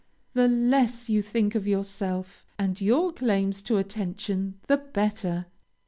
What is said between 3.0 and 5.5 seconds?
claims to attention, the better.